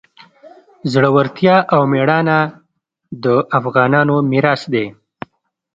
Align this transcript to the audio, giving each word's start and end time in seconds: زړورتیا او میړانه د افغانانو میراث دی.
زړورتیا 0.91 1.55
او 1.73 1.81
میړانه 1.91 2.39
د 3.23 3.25
افغانانو 3.57 4.15
میراث 4.29 4.61
دی. 4.73 4.85